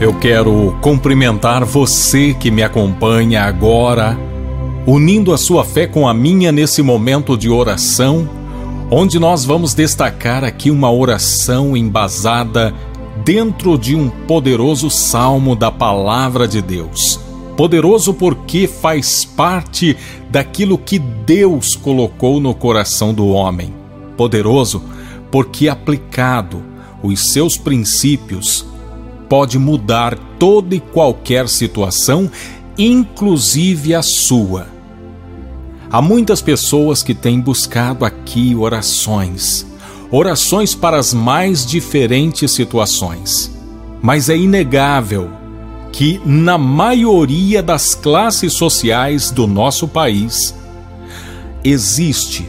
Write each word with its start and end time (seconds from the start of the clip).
Eu 0.00 0.12
quero 0.20 0.76
cumprimentar 0.82 1.64
você 1.64 2.34
que 2.34 2.50
me 2.50 2.62
acompanha 2.62 3.44
agora, 3.44 4.16
unindo 4.86 5.32
a 5.32 5.38
sua 5.38 5.64
fé 5.64 5.86
com 5.86 6.06
a 6.06 6.12
minha 6.12 6.52
nesse 6.52 6.82
momento 6.82 7.36
de 7.36 7.48
oração, 7.48 8.28
onde 8.90 9.18
nós 9.18 9.44
vamos 9.44 9.72
destacar 9.74 10.44
aqui 10.44 10.70
uma 10.70 10.92
oração 10.92 11.76
embasada 11.76 12.74
dentro 13.24 13.78
de 13.78 13.96
um 13.96 14.08
poderoso 14.08 14.90
salmo 14.90 15.56
da 15.56 15.70
palavra 15.70 16.46
de 16.46 16.60
Deus. 16.60 17.18
Poderoso 17.56 18.12
porque 18.14 18.66
faz 18.66 19.24
parte 19.24 19.96
daquilo 20.30 20.78
que 20.78 20.98
Deus 20.98 21.74
colocou 21.74 22.38
no 22.38 22.54
coração 22.54 23.14
do 23.14 23.26
homem. 23.28 23.74
Poderoso 24.16 24.80
porque 24.80 24.97
aplicado 25.68 26.62
os 27.02 27.32
seus 27.32 27.56
princípios 27.56 28.66
pode 29.28 29.58
mudar 29.58 30.18
toda 30.38 30.74
e 30.74 30.80
qualquer 30.80 31.48
situação, 31.48 32.30
inclusive 32.76 33.94
a 33.94 34.02
sua. 34.02 34.66
Há 35.90 36.02
muitas 36.02 36.40
pessoas 36.40 37.02
que 37.02 37.14
têm 37.14 37.40
buscado 37.40 38.04
aqui 38.04 38.54
orações, 38.54 39.66
orações 40.10 40.74
para 40.74 40.98
as 40.98 41.14
mais 41.14 41.64
diferentes 41.64 42.50
situações. 42.50 43.50
Mas 44.02 44.28
é 44.28 44.36
inegável 44.36 45.30
que, 45.92 46.20
na 46.24 46.56
maioria 46.56 47.62
das 47.62 47.94
classes 47.94 48.52
sociais 48.52 49.30
do 49.30 49.46
nosso 49.46 49.88
país, 49.88 50.54
existe, 51.64 52.48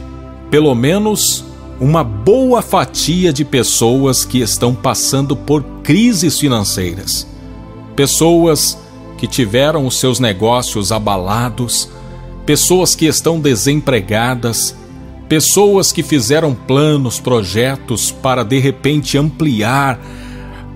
pelo 0.50 0.74
menos, 0.74 1.44
uma 1.80 2.04
boa 2.04 2.60
fatia 2.60 3.32
de 3.32 3.42
pessoas 3.42 4.22
que 4.22 4.38
estão 4.40 4.74
passando 4.74 5.34
por 5.34 5.62
crises 5.82 6.38
financeiras. 6.38 7.26
Pessoas 7.96 8.78
que 9.16 9.26
tiveram 9.26 9.86
os 9.86 9.98
seus 9.98 10.20
negócios 10.20 10.92
abalados, 10.92 11.88
pessoas 12.44 12.94
que 12.94 13.06
estão 13.06 13.40
desempregadas, 13.40 14.76
pessoas 15.26 15.90
que 15.90 16.02
fizeram 16.02 16.54
planos, 16.54 17.18
projetos 17.18 18.10
para 18.10 18.42
de 18.42 18.58
repente 18.58 19.16
ampliar 19.16 19.98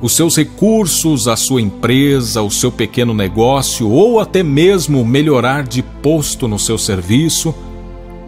os 0.01 0.14
seus 0.14 0.36
recursos, 0.36 1.29
a 1.29 1.36
sua 1.36 1.61
empresa, 1.61 2.41
o 2.41 2.51
seu 2.51 2.73
pequeno 2.73 3.12
negócio 3.12 3.91
ou 3.91 4.20
até 4.20 4.42
mesmo 4.42 5.05
melhorar 5.05 5.64
de 5.64 5.83
posto 5.83 6.48
no 6.48 6.59
seu 6.59 6.79
serviço, 6.79 7.55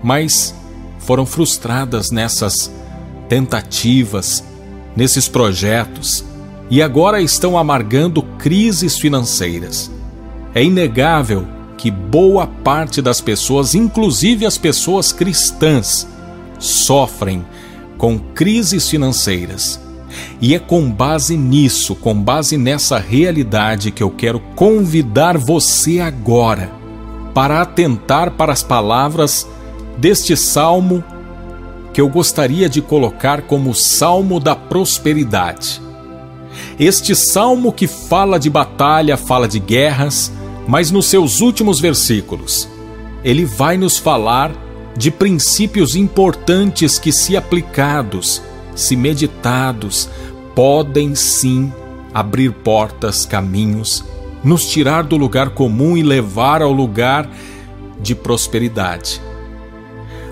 mas 0.03 0.55
foram 1.07 1.25
frustradas 1.25 2.11
nessas 2.11 2.71
tentativas, 3.29 4.43
nesses 4.97 5.29
projetos 5.29 6.25
e 6.69 6.83
agora 6.83 7.21
estão 7.23 7.57
amargando 7.57 8.23
crises 8.39 8.98
financeiras. 8.98 9.91
É 10.53 10.65
inegável 10.65 11.47
que 11.79 11.91
boa 11.91 12.47
parte 12.47 13.01
das 13.01 13.21
pessoas, 13.21 13.75
inclusive 13.75 14.45
as 14.45 14.59
pessoas 14.59 15.13
cristãs, 15.13 16.09
sofrem 16.59 17.47
com 17.97 18.19
crises 18.19 18.89
financeiras. 18.89 19.81
E 20.41 20.55
é 20.55 20.59
com 20.59 20.91
base 20.91 21.37
nisso, 21.37 21.95
com 21.95 22.15
base 22.15 22.57
nessa 22.57 22.98
realidade, 22.98 23.93
que 23.93 24.03
eu 24.03 24.11
quero 24.11 24.41
convidar 24.57 25.39
você 25.39 26.01
agora 26.01 26.73
para 27.35 27.61
atentar 27.61 28.33
para 28.33 28.53
as 28.53 28.63
palavras 28.63 29.47
deste 29.97 30.36
salmo 30.36 31.02
que 31.92 32.00
eu 32.00 32.08
gostaria 32.08 32.69
de 32.69 32.83
colocar 32.83 33.42
como 33.42 33.75
salmo 33.75 34.39
da 34.39 34.55
prosperidade. 34.55 35.80
Este 36.78 37.14
salmo 37.14 37.72
que 37.72 37.86
fala 37.86 38.39
de 38.39 38.50
batalha, 38.50 39.17
fala 39.17 39.48
de 39.48 39.58
guerras, 39.58 40.30
mas 40.69 40.91
nos 40.91 41.06
seus 41.06 41.41
últimos 41.41 41.80
versículos, 41.80 42.68
ele 43.24 43.45
vai 43.45 43.77
nos 43.77 43.98
falar 43.98 44.52
de 44.96 45.11
princípios 45.11 45.95
importantes 45.95 46.98
que, 46.98 47.12
se 47.12 47.36
aplicados, 47.36 48.42
se 48.74 48.96
meditados, 48.96 50.08
podem 50.55 51.14
sim 51.14 51.73
abrir 52.12 52.52
portas, 52.52 53.27
caminhos, 53.27 54.05
nos 54.42 54.67
tirar 54.67 55.02
do 55.02 55.17
lugar 55.17 55.51
comum 55.51 55.96
e 55.96 56.02
levar 56.02 56.62
ao 56.62 56.73
lugar 56.73 57.30
de 58.01 58.14
prosperidade. 58.14 59.20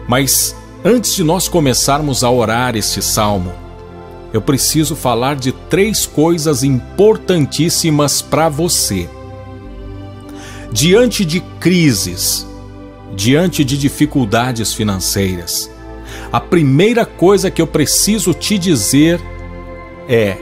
Mas 0.09 0.54
antes 0.84 1.15
de 1.15 1.25
nós 1.25 1.48
começarmos 1.48 2.22
a 2.22 2.31
orar 2.31 2.76
este 2.76 3.00
salmo, 3.00 3.53
eu 4.32 4.42
preciso 4.42 4.97
falar 4.97 5.37
de 5.37 5.53
três 5.53 6.06
coisas 6.06 6.62
importantíssimas 6.65 8.20
para 8.20 8.48
você. 8.48 9.09
Diante 10.72 11.25
de 11.25 11.41
crises, 11.60 12.47
diante 13.15 13.65
de 13.65 13.78
dificuldades 13.78 14.75
financeiras, 14.75 15.70
a 16.32 16.41
primeira 16.41 17.06
coisa 17.06 17.50
que 17.50 17.62
eu 17.62 17.66
preciso 17.66 18.34
te 18.34 18.59
dizer 18.59 19.21
é: 20.09 20.36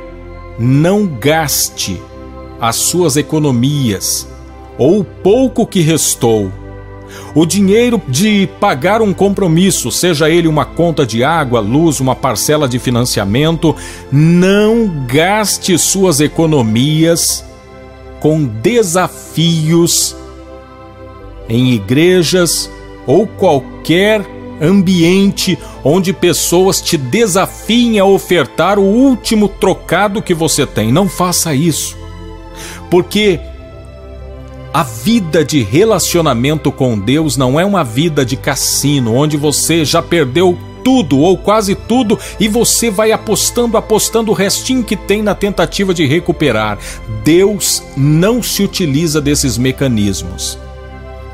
não 0.59 1.07
gaste 1.07 2.01
as 2.61 2.77
suas 2.77 3.17
economias 3.17 4.27
ou 4.79 5.01
o 5.01 5.05
pouco 5.05 5.67
que 5.67 5.81
restou 5.81 6.51
o 7.35 7.47
dinheiro 7.47 8.01
de 8.09 8.49
pagar 8.61 9.01
um 9.01 9.13
compromisso, 9.13 9.91
seja 9.91 10.29
ele 10.29 10.49
uma 10.49 10.65
conta 10.65 11.07
de 11.07 11.25
água, 11.25 11.61
luz, 11.61 12.01
uma 12.01 12.15
parcela 12.15 12.69
de 12.69 12.79
financiamento, 12.79 13.75
não 14.11 15.07
gaste 15.07 15.79
suas 15.79 16.21
economias 16.21 17.45
com 18.21 18.45
desafios 18.45 20.15
em 21.49 21.73
igrejas 21.73 22.71
ou 23.07 23.27
qualquer 23.27 24.25
ambiente 24.61 25.59
onde 25.83 26.13
pessoas 26.13 26.81
te 26.81 26.97
desafiem 26.97 27.99
a 27.99 28.05
ofertar 28.05 28.79
o 28.79 28.83
último 28.83 29.49
trocado 29.49 30.23
que 30.23 30.35
você 30.35 30.65
tem. 30.65 30.93
Não 30.93 31.09
faça 31.09 31.53
isso. 31.55 31.97
Porque 32.89 33.41
a 34.73 34.83
vida 34.83 35.45
de 35.45 35.63
relacionamento 35.63 36.73
com 36.73 36.99
Deus 36.99 37.37
não 37.37 37.61
é 37.61 37.65
uma 37.65 37.85
vida 37.85 38.25
de 38.25 38.37
cassino, 38.37 39.15
onde 39.15 39.37
você 39.37 39.85
já 39.85 40.01
perdeu 40.01 40.59
tudo 40.83 41.19
ou 41.19 41.37
quase 41.37 41.75
tudo 41.75 42.19
e 42.41 42.49
você 42.49 42.91
vai 42.91 43.13
apostando, 43.13 43.77
apostando 43.77 44.31
o 44.31 44.35
restinho 44.35 44.83
que 44.83 44.97
tem 44.97 45.23
na 45.23 45.35
tentativa 45.35 45.93
de 45.93 46.07
recuperar. 46.07 46.79
Deus 47.23 47.83
não 47.97 48.43
se 48.43 48.63
utiliza 48.63 49.21
desses 49.21 49.59
mecanismos. 49.59 50.59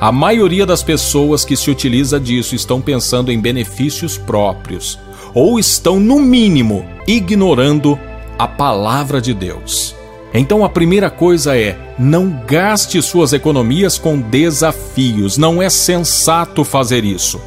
A 0.00 0.12
maioria 0.12 0.66
das 0.66 0.82
pessoas 0.82 1.44
que 1.44 1.56
se 1.56 1.70
utiliza 1.70 2.20
disso 2.20 2.54
estão 2.54 2.80
pensando 2.80 3.32
em 3.32 3.40
benefícios 3.40 4.18
próprios 4.18 4.98
ou 5.32 5.58
estão, 5.58 6.00
no 6.00 6.18
mínimo, 6.18 6.84
ignorando 7.06 7.98
a 8.38 8.48
palavra 8.48 9.20
de 9.20 9.34
Deus. 9.34 9.97
Então 10.32 10.64
a 10.64 10.68
primeira 10.68 11.10
coisa 11.10 11.56
é: 11.56 11.76
não 11.98 12.42
gaste 12.46 13.00
suas 13.00 13.32
economias 13.32 13.98
com 13.98 14.20
desafios. 14.20 15.38
Não 15.38 15.62
é 15.62 15.70
sensato 15.70 16.64
fazer 16.64 17.04
isso, 17.04 17.40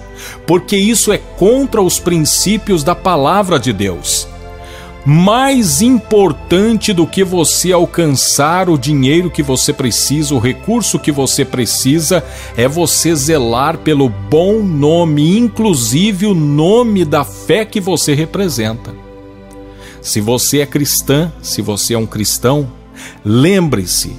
porque 0.47 0.75
isso 0.75 1.11
é 1.11 1.17
contra 1.17 1.81
os 1.81 1.99
princípios 1.99 2.83
da 2.83 2.95
palavra 2.95 3.59
de 3.59 3.71
Deus. 3.71 4.27
Mais 5.03 5.81
importante 5.81 6.93
do 6.93 7.07
que 7.07 7.23
você 7.23 7.71
alcançar 7.71 8.69
o 8.69 8.77
dinheiro 8.77 9.31
que 9.31 9.41
você 9.41 9.73
precisa, 9.73 10.35
o 10.35 10.39
recurso 10.39 10.99
que 10.99 11.11
você 11.11 11.43
precisa, 11.43 12.23
é 12.55 12.67
você 12.67 13.15
zelar 13.15 13.79
pelo 13.79 14.07
bom 14.07 14.61
nome, 14.61 15.39
inclusive 15.39 16.27
o 16.27 16.35
nome 16.35 17.03
da 17.03 17.23
fé 17.23 17.65
que 17.65 17.81
você 17.81 18.13
representa. 18.13 19.00
Se 20.01 20.19
você 20.19 20.61
é 20.61 20.65
cristã, 20.65 21.31
se 21.41 21.61
você 21.61 21.93
é 21.93 21.97
um 21.97 22.07
cristão, 22.07 22.67
lembre-se: 23.23 24.15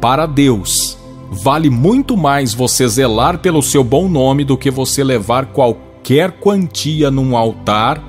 para 0.00 0.26
Deus, 0.26 0.96
vale 1.30 1.68
muito 1.68 2.16
mais 2.16 2.54
você 2.54 2.86
zelar 2.86 3.38
pelo 3.38 3.62
seu 3.62 3.82
bom 3.82 4.08
nome 4.08 4.44
do 4.44 4.56
que 4.56 4.70
você 4.70 5.02
levar 5.02 5.46
qualquer 5.46 6.32
quantia 6.32 7.10
num 7.10 7.36
altar, 7.36 8.00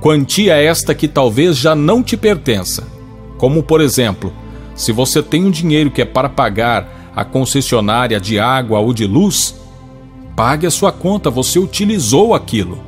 quantia 0.00 0.54
esta 0.54 0.94
que 0.94 1.08
talvez 1.08 1.56
já 1.58 1.74
não 1.74 2.00
te 2.00 2.16
pertença. 2.16 2.86
Como, 3.36 3.62
por 3.62 3.80
exemplo, 3.80 4.32
se 4.76 4.92
você 4.92 5.22
tem 5.22 5.44
um 5.44 5.50
dinheiro 5.50 5.90
que 5.90 6.02
é 6.02 6.04
para 6.04 6.28
pagar 6.28 7.10
a 7.14 7.24
concessionária 7.24 8.20
de 8.20 8.38
água 8.38 8.78
ou 8.78 8.92
de 8.92 9.04
luz, 9.06 9.56
pague 10.36 10.66
a 10.66 10.70
sua 10.70 10.92
conta, 10.92 11.28
você 11.28 11.58
utilizou 11.58 12.34
aquilo. 12.34 12.85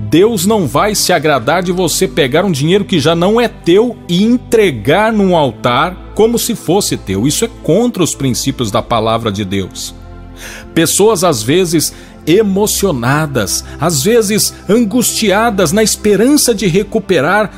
Deus 0.00 0.46
não 0.46 0.64
vai 0.64 0.94
se 0.94 1.12
agradar 1.12 1.60
de 1.60 1.72
você 1.72 2.06
pegar 2.06 2.44
um 2.44 2.52
dinheiro 2.52 2.84
que 2.84 3.00
já 3.00 3.16
não 3.16 3.40
é 3.40 3.48
teu 3.48 3.96
e 4.08 4.22
entregar 4.22 5.12
num 5.12 5.36
altar 5.36 6.12
como 6.14 6.38
se 6.38 6.54
fosse 6.54 6.96
teu. 6.96 7.26
Isso 7.26 7.44
é 7.44 7.50
contra 7.64 8.00
os 8.00 8.14
princípios 8.14 8.70
da 8.70 8.80
palavra 8.80 9.32
de 9.32 9.44
Deus. 9.44 9.92
Pessoas 10.72 11.24
às 11.24 11.42
vezes 11.42 11.92
emocionadas, 12.24 13.64
às 13.80 14.04
vezes 14.04 14.54
angustiadas 14.68 15.72
na 15.72 15.82
esperança 15.82 16.54
de 16.54 16.68
recuperar, 16.68 17.50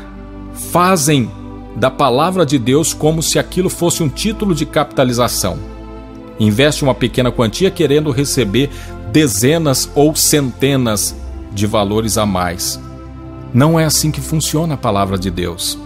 fazem 0.72 1.30
da 1.76 1.90
palavra 1.90 2.46
de 2.46 2.58
Deus 2.58 2.94
como 2.94 3.22
se 3.22 3.38
aquilo 3.38 3.68
fosse 3.68 4.02
um 4.02 4.08
título 4.08 4.54
de 4.54 4.64
capitalização. 4.64 5.58
Investe 6.38 6.84
uma 6.84 6.94
pequena 6.94 7.30
quantia 7.30 7.70
querendo 7.70 8.10
receber 8.10 8.70
dezenas 9.12 9.90
ou 9.94 10.16
centenas 10.16 11.19
de 11.52 11.66
valores 11.66 12.16
a 12.18 12.24
mais. 12.24 12.80
Não 13.52 13.78
é 13.78 13.84
assim 13.84 14.10
que 14.10 14.20
funciona 14.20 14.74
a 14.74 14.78
palavra 14.78 15.18
de 15.18 15.30
Deus. 15.30 15.78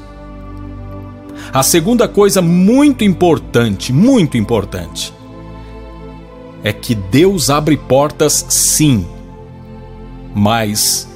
A 1.52 1.62
segunda 1.62 2.08
coisa 2.08 2.43
muito 2.43 3.05
importante, 3.05 3.93
muito 3.93 4.37
importante, 4.37 5.12
é 6.62 6.72
que 6.72 6.94
Deus 6.94 7.50
abre 7.50 7.76
portas 7.76 8.46
sim, 8.49 9.06
mas 10.34 11.08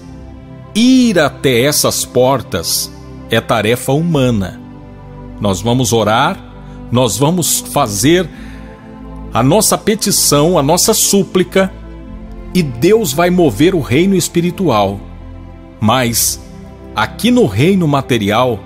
ir 0.75 1.19
até 1.19 1.63
essas 1.63 2.05
portas 2.05 2.93
é 3.31 3.41
tarefa 3.41 3.93
humana. 3.93 4.61
Nós 5.41 5.61
vamos 5.61 5.93
orar, 5.93 6.39
nós 6.91 7.17
vamos 7.17 7.61
fazer 7.61 8.29
a 9.33 9.43
nossa 9.43 9.77
petição, 9.77 10.59
a 10.59 10.63
nossa 10.63 10.95
súplica, 10.95 11.73
e 12.55 12.63
Deus 12.63 13.13
vai 13.13 13.31
mover 13.31 13.75
o 13.75 13.81
reino 13.81 14.15
espiritual. 14.15 15.01
Mas 15.81 16.41
aqui 16.95 17.31
no 17.31 17.47
reino 17.47 17.87
material, 17.87 18.61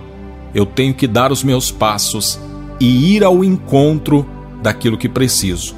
eu 0.55 0.65
tenho 0.65 0.95
que 0.95 1.07
dar 1.07 1.33
os 1.33 1.43
meus 1.43 1.71
passos 1.71 2.39
e 2.81 3.15
ir 3.15 3.25
ao 3.25 3.45
encontro 3.45 4.27
daquilo 4.63 4.99
que 4.99 5.09
preciso. 5.09 5.75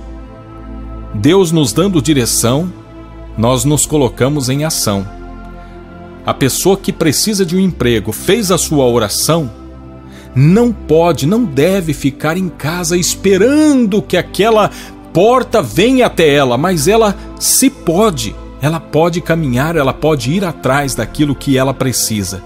Deus 1.14 1.52
nos 1.52 1.72
dando 1.72 2.02
direção, 2.02 2.72
nós 3.36 3.64
nos 3.64 3.86
colocamos 3.86 4.48
em 4.48 4.64
ação. 4.64 5.06
A 6.26 6.32
pessoa 6.32 6.76
que 6.76 6.92
precisa 6.92 7.44
de 7.44 7.56
um 7.56 7.60
emprego 7.60 8.12
fez 8.12 8.50
a 8.50 8.58
sua 8.58 8.86
oração, 8.86 9.50
não 10.34 10.72
pode, 10.72 11.26
não 11.26 11.44
deve 11.44 11.92
ficar 11.92 12.36
em 12.36 12.48
casa 12.48 12.96
esperando 12.96 14.02
que 14.02 14.16
aquela 14.16 14.70
porta 15.14 15.62
venha 15.62 16.06
até 16.06 16.28
ela, 16.28 16.58
mas 16.58 16.88
ela 16.88 17.16
se 17.38 17.70
pode, 17.70 18.34
ela 18.61 18.81
pode 18.81 19.20
caminhar, 19.20 19.76
ela 19.76 19.93
pode 19.93 20.32
ir 20.32 20.44
atrás 20.44 20.96
daquilo 20.96 21.37
que 21.37 21.56
ela 21.56 21.72
precisa. 21.72 22.43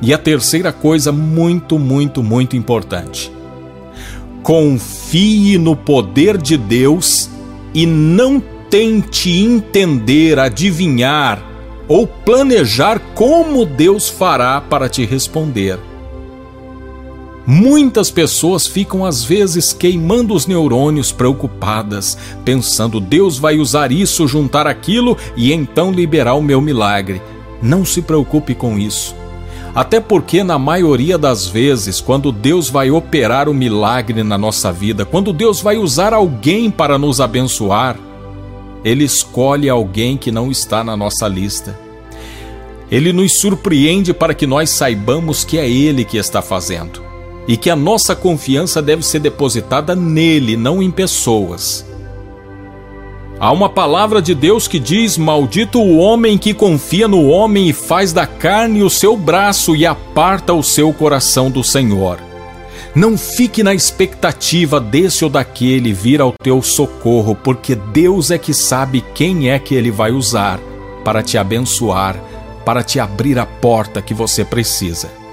E 0.00 0.14
a 0.14 0.18
terceira 0.18 0.72
coisa, 0.72 1.12
muito, 1.12 1.78
muito, 1.78 2.22
muito 2.22 2.56
importante: 2.56 3.30
confie 4.42 5.58
no 5.58 5.76
poder 5.76 6.38
de 6.38 6.56
Deus 6.56 7.28
e 7.74 7.84
não 7.86 8.42
tente 8.70 9.30
entender, 9.30 10.38
adivinhar 10.38 11.42
ou 11.86 12.06
planejar 12.06 12.98
como 13.14 13.66
Deus 13.66 14.08
fará 14.08 14.60
para 14.60 14.88
te 14.88 15.04
responder. 15.04 15.78
Muitas 17.48 18.10
pessoas 18.10 18.66
ficam 18.66 19.04
às 19.04 19.22
vezes 19.22 19.72
queimando 19.72 20.34
os 20.34 20.48
neurônios 20.48 21.12
preocupadas, 21.12 22.18
pensando 22.44 22.98
Deus 22.98 23.38
vai 23.38 23.56
usar 23.56 23.92
isso, 23.92 24.26
juntar 24.26 24.66
aquilo 24.66 25.16
e 25.36 25.52
então 25.52 25.92
liberar 25.92 26.34
o 26.34 26.42
meu 26.42 26.60
milagre. 26.60 27.22
Não 27.62 27.84
se 27.84 28.02
preocupe 28.02 28.52
com 28.52 28.76
isso. 28.76 29.14
Até 29.76 30.00
porque, 30.00 30.42
na 30.42 30.58
maioria 30.58 31.16
das 31.16 31.46
vezes, 31.46 32.00
quando 32.00 32.32
Deus 32.32 32.68
vai 32.68 32.90
operar 32.90 33.48
o 33.48 33.54
milagre 33.54 34.24
na 34.24 34.36
nossa 34.36 34.72
vida, 34.72 35.04
quando 35.04 35.32
Deus 35.32 35.60
vai 35.60 35.76
usar 35.76 36.12
alguém 36.12 36.68
para 36.68 36.98
nos 36.98 37.20
abençoar, 37.20 37.96
Ele 38.84 39.04
escolhe 39.04 39.68
alguém 39.68 40.16
que 40.16 40.32
não 40.32 40.50
está 40.50 40.82
na 40.82 40.96
nossa 40.96 41.28
lista. 41.28 41.78
Ele 42.90 43.12
nos 43.12 43.38
surpreende 43.38 44.12
para 44.12 44.34
que 44.34 44.46
nós 44.46 44.70
saibamos 44.70 45.44
que 45.44 45.58
é 45.58 45.68
Ele 45.68 46.04
que 46.04 46.16
está 46.16 46.42
fazendo 46.42 47.06
e 47.48 47.56
que 47.56 47.70
a 47.70 47.76
nossa 47.76 48.16
confiança 48.16 48.82
deve 48.82 49.04
ser 49.04 49.20
depositada 49.20 49.94
nele, 49.94 50.56
não 50.56 50.82
em 50.82 50.90
pessoas. 50.90 51.86
Há 53.38 53.52
uma 53.52 53.68
palavra 53.68 54.22
de 54.22 54.34
Deus 54.34 54.66
que 54.66 54.78
diz: 54.78 55.18
Maldito 55.18 55.78
o 55.78 55.98
homem 55.98 56.38
que 56.38 56.54
confia 56.54 57.06
no 57.06 57.28
homem 57.28 57.68
e 57.68 57.72
faz 57.72 58.12
da 58.12 58.26
carne 58.26 58.82
o 58.82 58.90
seu 58.90 59.16
braço 59.16 59.76
e 59.76 59.84
aparta 59.84 60.54
o 60.54 60.62
seu 60.62 60.92
coração 60.92 61.50
do 61.50 61.62
Senhor. 61.62 62.18
Não 62.94 63.18
fique 63.18 63.62
na 63.62 63.74
expectativa 63.74 64.80
desse 64.80 65.22
ou 65.22 65.30
daquele 65.30 65.92
vir 65.92 66.18
ao 66.18 66.32
teu 66.32 66.62
socorro, 66.62 67.34
porque 67.34 67.74
Deus 67.74 68.30
é 68.30 68.38
que 68.38 68.54
sabe 68.54 69.04
quem 69.14 69.50
é 69.50 69.58
que 69.58 69.74
ele 69.74 69.90
vai 69.90 70.12
usar 70.12 70.58
para 71.04 71.22
te 71.22 71.36
abençoar, 71.36 72.18
para 72.64 72.82
te 72.82 72.98
abrir 72.98 73.38
a 73.38 73.44
porta 73.44 74.00
que 74.00 74.14
você 74.14 74.46
precisa 74.46 75.25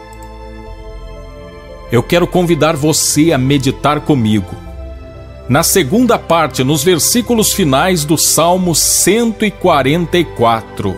eu 1.93 2.01
quero 2.01 2.25
convidar 2.25 2.75
você 2.75 3.31
a 3.31 3.37
meditar 3.37 4.01
comigo. 4.01 4.55
Na 5.47 5.61
segunda 5.61 6.17
parte, 6.17 6.63
nos 6.63 6.83
versículos 6.83 7.53
finais 7.53 8.03
do 8.03 8.17
Salmo 8.17 8.73
144. 8.73 10.97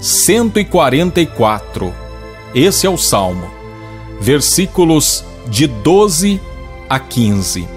144. 0.00 1.94
Esse 2.52 2.84
é 2.84 2.90
o 2.90 2.98
Salmo. 2.98 3.48
Versículos 4.20 5.24
de 5.46 5.68
12 5.68 6.40
a 6.90 6.98
15. 6.98 7.68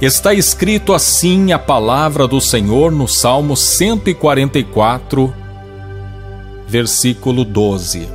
Está 0.00 0.32
escrito 0.32 0.94
assim 0.94 1.52
a 1.52 1.58
palavra 1.58 2.26
do 2.26 2.40
Senhor 2.40 2.90
no 2.90 3.06
Salmo 3.06 3.54
144, 3.54 5.34
versículo 6.66 7.44
12: 7.44 8.08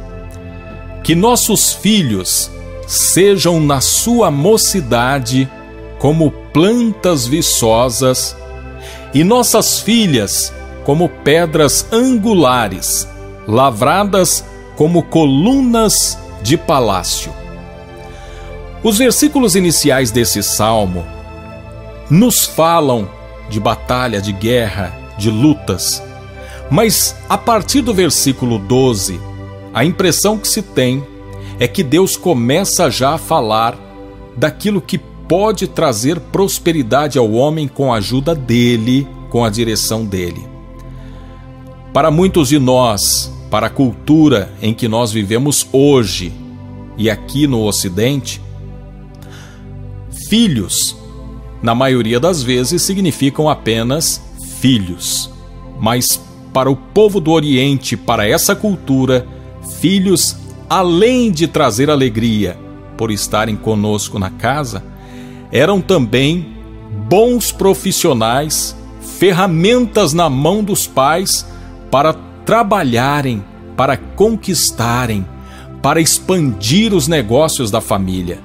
Que 1.03 1.13
nossos 1.13 1.73
filhos 1.73 2.49
sejam 2.87 3.59
na 3.59 3.81
sua 3.81 4.29
mocidade 4.31 5.49
como 5.99 6.31
plantas 6.31 7.27
viçosas, 7.27 8.35
e 9.13 9.23
nossas 9.23 9.79
filhas 9.79 10.53
como 10.83 11.09
pedras 11.09 11.85
angulares, 11.91 13.07
lavradas 13.47 14.43
como 14.75 15.03
colunas 15.03 16.17
de 16.41 16.57
palácio. 16.57 17.31
Os 18.83 18.97
versículos 18.97 19.55
iniciais 19.55 20.09
desse 20.09 20.41
salmo 20.41 21.05
nos 22.09 22.45
falam 22.45 23.07
de 23.49 23.59
batalha, 23.59 24.21
de 24.21 24.31
guerra, 24.31 24.93
de 25.17 25.29
lutas, 25.29 26.01
mas 26.69 27.15
a 27.29 27.37
partir 27.37 27.81
do 27.81 27.93
versículo 27.93 28.57
12, 28.57 29.19
a 29.73 29.85
impressão 29.85 30.37
que 30.37 30.47
se 30.47 30.61
tem 30.61 31.05
é 31.61 31.67
que 31.67 31.83
Deus 31.83 32.17
começa 32.17 32.89
já 32.89 33.13
a 33.13 33.17
falar 33.19 33.77
daquilo 34.35 34.81
que 34.81 34.97
pode 34.97 35.67
trazer 35.67 36.19
prosperidade 36.19 37.19
ao 37.19 37.31
homem 37.33 37.67
com 37.67 37.93
a 37.93 37.97
ajuda 37.97 38.33
dele, 38.33 39.07
com 39.29 39.45
a 39.45 39.49
direção 39.51 40.03
dele. 40.03 40.43
Para 41.93 42.09
muitos 42.09 42.49
de 42.49 42.57
nós, 42.57 43.31
para 43.51 43.67
a 43.67 43.69
cultura 43.69 44.51
em 44.59 44.73
que 44.73 44.87
nós 44.87 45.11
vivemos 45.11 45.67
hoje 45.71 46.33
e 46.97 47.11
aqui 47.11 47.45
no 47.45 47.63
Ocidente, 47.63 48.41
filhos, 50.27 50.97
na 51.61 51.75
maioria 51.75 52.19
das 52.19 52.41
vezes, 52.41 52.81
significam 52.81 53.47
apenas 53.47 54.19
filhos. 54.59 55.29
Mas 55.79 56.19
para 56.51 56.71
o 56.71 56.75
povo 56.75 57.19
do 57.19 57.29
Oriente, 57.29 57.95
para 57.95 58.27
essa 58.27 58.55
cultura, 58.55 59.27
filhos 59.79 60.40
além 60.71 61.29
de 61.29 61.49
trazer 61.49 61.89
alegria 61.89 62.57
por 62.95 63.11
estarem 63.11 63.57
conosco 63.57 64.17
na 64.17 64.29
casa, 64.29 64.81
eram 65.51 65.81
também 65.81 66.55
bons 67.09 67.51
profissionais, 67.51 68.73
ferramentas 69.19 70.13
na 70.13 70.29
mão 70.29 70.63
dos 70.63 70.87
pais 70.87 71.45
para 71.91 72.13
trabalharem, 72.45 73.43
para 73.75 73.97
conquistarem, 73.97 75.25
para 75.81 75.99
expandir 75.99 76.93
os 76.93 77.05
negócios 77.05 77.69
da 77.69 77.81
família. 77.81 78.39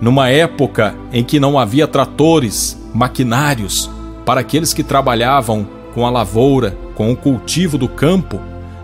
Numa 0.00 0.28
época 0.28 0.92
em 1.12 1.22
que 1.22 1.38
não 1.38 1.56
havia 1.56 1.86
tratores, 1.86 2.76
maquinários 2.92 3.88
para 4.26 4.40
aqueles 4.40 4.74
que 4.74 4.82
trabalhavam 4.82 5.68
com 5.94 6.04
a 6.04 6.10
lavoura, 6.10 6.76
com 6.96 7.12
o 7.12 7.16
cultivo 7.16 7.78
do 7.78 7.86
campo, 7.86 8.40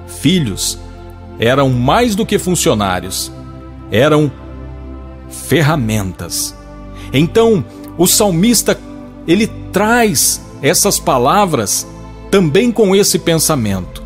filhos 0.07 0.79
eram 1.39 1.71
mais 1.71 2.15
do 2.15 2.27
que 2.27 2.39
funcionários, 2.39 3.33
eram 3.91 4.31
ferramentas. 5.31 6.55
Então, 7.13 7.65
o 7.97 8.07
salmista 8.07 8.79
ele 9.27 9.47
traz 9.73 10.41
essas 10.63 10.99
palavras 10.99 11.87
também 12.31 12.73
com 12.73 12.95
esse 12.95 13.19
pensamento 13.19 14.03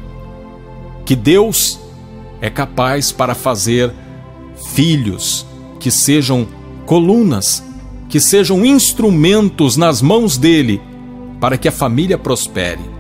que 1.04 1.16
Deus 1.16 1.80
é 2.40 2.48
capaz 2.50 3.12
para 3.12 3.34
fazer 3.34 3.92
filhos 4.72 5.46
que 5.80 5.90
sejam 5.90 6.46
colunas, 6.86 7.62
que 8.08 8.20
sejam 8.20 8.64
instrumentos 8.64 9.76
nas 9.76 10.00
mãos 10.00 10.36
dele 10.36 10.80
para 11.40 11.58
que 11.58 11.68
a 11.68 11.72
família 11.72 12.16
prospere. 12.16 12.91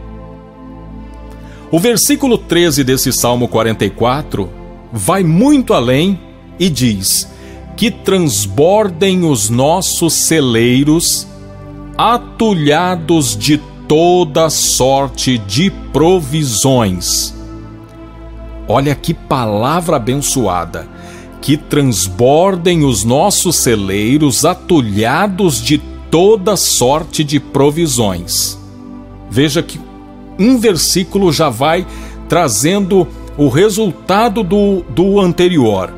O 1.72 1.78
versículo 1.78 2.36
13 2.36 2.84
desse 2.84 3.10
Salmo 3.14 3.48
44 3.48 4.46
vai 4.92 5.24
muito 5.24 5.72
além 5.72 6.20
e 6.58 6.68
diz: 6.68 7.26
Que 7.74 7.90
transbordem 7.90 9.24
os 9.24 9.48
nossos 9.48 10.12
celeiros, 10.12 11.26
atulhados 11.96 13.34
de 13.34 13.56
toda 13.88 14.50
sorte 14.50 15.38
de 15.38 15.70
provisões. 15.94 17.34
Olha 18.68 18.94
que 18.94 19.14
palavra 19.14 19.96
abençoada! 19.96 20.86
Que 21.40 21.56
transbordem 21.56 22.84
os 22.84 23.02
nossos 23.02 23.56
celeiros, 23.56 24.44
atulhados 24.44 25.60
de 25.62 25.78
toda 26.10 26.54
sorte 26.54 27.24
de 27.24 27.40
provisões. 27.40 28.58
Veja 29.30 29.62
que 29.62 29.80
um 30.42 30.58
versículo 30.58 31.32
já 31.32 31.48
vai 31.48 31.86
trazendo 32.28 33.06
o 33.36 33.48
resultado 33.48 34.42
do, 34.42 34.82
do 34.88 35.20
anterior. 35.20 35.92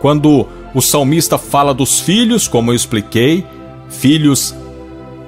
Quando 0.00 0.46
o 0.74 0.80
salmista 0.80 1.38
fala 1.38 1.72
dos 1.72 2.00
filhos, 2.00 2.46
como 2.46 2.70
eu 2.70 2.76
expliquei, 2.76 3.44
filhos 3.88 4.54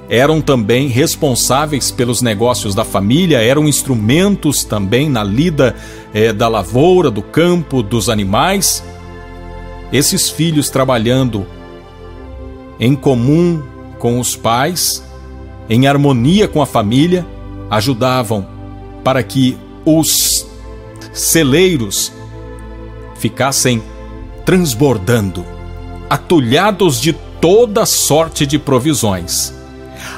eram 0.09 0.41
também 0.41 0.89
responsáveis 0.89 1.91
pelos 1.91 2.23
negócios 2.23 2.75
da 2.75 2.85
família, 2.85 3.43
eram 3.43 3.69
instrumentos 3.69 4.65
também 4.65 5.09
na 5.09 5.23
lida 5.23 5.77
é, 6.15 6.33
da 6.33 6.49
lavoura, 6.49 7.11
do 7.11 7.23
campo, 7.23 7.83
dos 7.83 8.09
animais. 8.09 8.83
Esses 9.93 10.31
filhos 10.31 10.71
trabalhando 10.71 11.47
em 12.81 12.95
comum 12.95 13.63
com 13.99 14.19
os 14.19 14.35
pais, 14.35 15.05
em 15.69 15.87
harmonia 15.87 16.49
com 16.49 16.63
a 16.63 16.67
família, 16.67 17.27
ajudavam 17.71 18.47
para 19.05 19.23
que 19.23 19.57
os 19.85 20.47
celeiros 21.13 22.13
ficassem 23.17 23.83
transbordando, 24.45 25.45
atulhados 26.09 27.01
de 27.01 27.13
toda 27.41 27.85
sorte 27.85 28.47
de 28.47 28.59
provisões. 28.59 29.53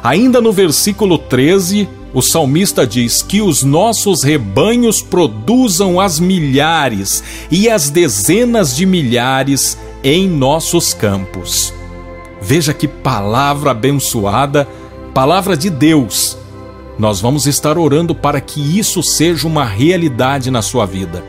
Ainda 0.02 0.40
no 0.40 0.52
versículo 0.52 1.18
13, 1.18 1.88
o 2.12 2.20
salmista 2.20 2.86
diz 2.86 3.22
que 3.22 3.40
os 3.40 3.62
nossos 3.62 4.22
rebanhos 4.22 5.00
produzam 5.00 6.00
as 6.00 6.18
milhares 6.18 7.22
e 7.50 7.68
as 7.68 7.88
dezenas 7.88 8.74
de 8.74 8.84
milhares 8.84 9.78
em 10.02 10.28
nossos 10.28 10.92
campos. 10.92 11.72
Veja 12.40 12.72
que 12.72 12.88
palavra 12.88 13.70
abençoada, 13.70 14.66
palavra 15.14 15.56
de 15.56 15.70
Deus. 15.70 16.36
Nós 17.00 17.18
vamos 17.18 17.46
estar 17.46 17.78
orando 17.78 18.14
para 18.14 18.42
que 18.42 18.78
isso 18.78 19.02
seja 19.02 19.48
uma 19.48 19.64
realidade 19.64 20.50
na 20.50 20.60
sua 20.60 20.84
vida. 20.84 21.24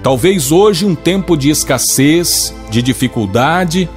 Talvez 0.00 0.52
hoje 0.52 0.86
um 0.86 0.94
tempo 0.94 1.36
de 1.36 1.50
escassez, 1.50 2.54
de 2.70 2.80
dificuldade, 2.80 3.90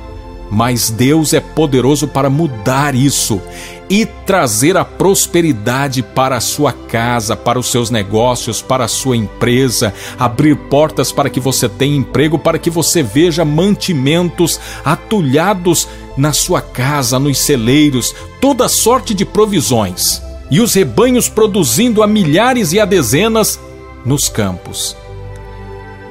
mas 0.49 0.89
Deus 0.89 1.31
é 1.31 1.39
poderoso 1.39 2.07
para 2.07 2.27
mudar 2.27 2.95
isso 2.95 3.39
e 3.87 4.07
trazer 4.25 4.77
a 4.77 4.83
prosperidade 4.83 6.01
para 6.01 6.37
a 6.37 6.41
sua 6.41 6.71
casa, 6.71 7.35
para 7.35 7.59
os 7.59 7.69
seus 7.69 7.91
negócios, 7.91 8.63
para 8.63 8.85
a 8.85 8.87
sua 8.87 9.15
empresa, 9.15 9.93
abrir 10.17 10.55
portas 10.55 11.11
para 11.11 11.29
que 11.29 11.39
você 11.39 11.69
tenha 11.69 11.95
emprego, 11.95 12.39
para 12.39 12.57
que 12.57 12.71
você 12.71 13.03
veja 13.03 13.45
mantimentos 13.45 14.59
atulhados 14.83 15.87
na 16.17 16.33
sua 16.33 16.61
casa, 16.61 17.19
nos 17.19 17.37
celeiros, 17.37 18.15
toda 18.41 18.67
sorte 18.67 19.13
de 19.13 19.23
provisões, 19.23 20.25
e 20.49 20.59
os 20.59 20.73
rebanhos 20.73 21.27
produzindo 21.27 22.03
a 22.03 22.07
milhares 22.07 22.73
e 22.73 22.79
a 22.79 22.85
dezenas 22.85 23.59
nos 24.05 24.29
campos. 24.29 24.95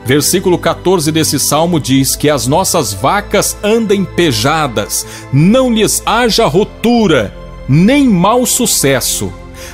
Versículo 0.05 0.59
14 0.59 1.11
desse 1.11 1.39
salmo 1.39 1.81
diz 1.81 2.15
que 2.15 2.29
as 2.29 2.47
nossas 2.47 2.93
vacas 2.93 3.57
andem 3.63 4.05
pejadas, 4.05 5.07
não 5.33 5.73
lhes 5.73 6.03
haja 6.05 6.45
rotura, 6.47 7.35
nem 7.67 8.07
mau 8.07 8.45
sucesso, 8.45 9.33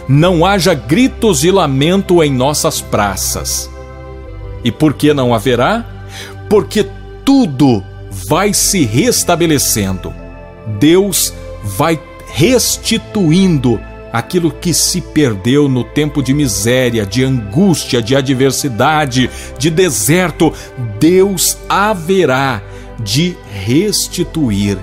não 0.09 0.47
haja 0.47 0.73
gritos 0.73 1.41
de 1.41 1.51
lamento 1.51 2.23
em 2.23 2.33
nossas 2.33 2.81
praças. 2.81 3.69
E 4.63 4.71
por 4.71 4.95
que 4.95 5.13
não 5.13 5.35
haverá? 5.35 5.85
Porque 6.49 6.87
tudo 7.25 7.83
vai 8.29 8.55
se 8.55 8.85
restabelecendo. 8.85 10.15
Deus 10.79 11.33
vai 11.65 11.99
restituindo 12.33 13.81
aquilo 14.13 14.51
que 14.51 14.75
se 14.75 15.01
perdeu 15.01 15.69
no 15.69 15.85
tempo 15.85 16.23
de 16.23 16.35
miséria, 16.35 17.07
de 17.07 17.25
angústia, 17.25 18.03
de 18.03 18.17
adversidade, 18.17 19.31
de 19.59 19.71
deserto, 19.71 20.53
Deus 20.99 21.57
haverá 21.69 22.63
de 22.99 23.37
restituir, 23.65 24.79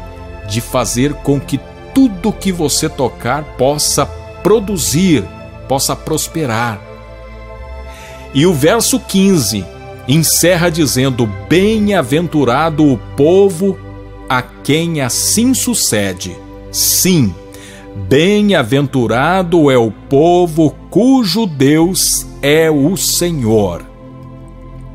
de 0.49 0.61
fazer 0.61 1.13
com 1.13 1.39
que 1.39 1.59
tudo 1.93 2.33
que 2.33 2.51
você 2.51 2.87
tocar 2.87 3.43
possa 3.57 4.05
produzir, 4.43 5.23
possa 5.67 5.95
prosperar. 5.95 6.79
E 8.33 8.45
o 8.45 8.53
verso 8.53 8.99
15 8.99 9.65
encerra 10.07 10.69
dizendo: 10.69 11.27
Bem-aventurado 11.49 12.85
o 12.85 12.97
povo 13.15 13.77
a 14.29 14.41
quem 14.41 15.01
assim 15.01 15.53
sucede. 15.53 16.35
Sim, 16.71 17.33
Bem-aventurado 18.05 19.69
é 19.69 19.77
o 19.77 19.91
povo 19.91 20.73
cujo 20.89 21.45
Deus 21.45 22.25
é 22.41 22.71
o 22.71 22.95
Senhor. 22.95 23.85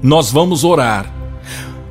Nós 0.03 0.31
vamos 0.31 0.65
orar. 0.65 1.13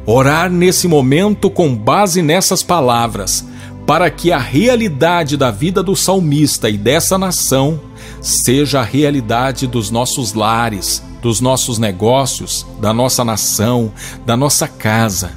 Orar 0.03 0.49
nesse 0.49 0.87
momento 0.87 1.47
com 1.51 1.75
base 1.75 2.23
nessas 2.23 2.63
palavras, 2.63 3.45
para 3.85 4.09
que 4.09 4.31
a 4.31 4.39
realidade 4.39 5.37
da 5.37 5.51
vida 5.51 5.83
do 5.83 5.95
salmista 5.95 6.69
e 6.69 6.77
dessa 6.77 7.19
nação 7.19 7.79
seja 8.19 8.79
a 8.79 8.83
realidade 8.83 9.67
dos 9.67 9.91
nossos 9.91 10.33
lares, 10.33 11.03
dos 11.21 11.39
nossos 11.39 11.77
negócios, 11.77 12.65
da 12.79 12.91
nossa 12.93 13.23
nação, 13.23 13.91
da 14.25 14.35
nossa 14.35 14.67
casa. 14.67 15.33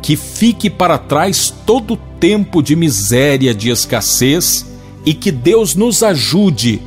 Que 0.00 0.14
fique 0.14 0.70
para 0.70 0.98
trás 0.98 1.52
todo 1.66 1.94
o 1.94 1.96
tempo 1.96 2.62
de 2.62 2.76
miséria, 2.76 3.52
de 3.52 3.70
escassez 3.70 4.69
e 5.10 5.12
que 5.12 5.32
Deus 5.32 5.74
nos 5.74 6.04
ajude 6.04 6.80